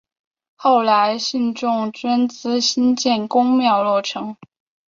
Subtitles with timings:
[0.55, 4.35] 后来信众捐资兴建宫庙落成。